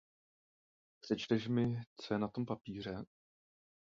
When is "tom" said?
2.27-2.45